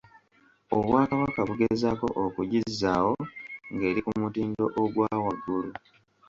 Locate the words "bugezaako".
1.49-2.07